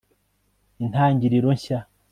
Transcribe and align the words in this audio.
intangiriro 0.83 1.47
nshya 1.57 1.79